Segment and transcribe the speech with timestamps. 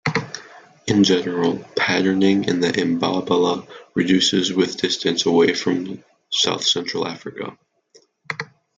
[0.87, 7.55] In general, patterning in the imbabala reduces with distance away from south-central Africa.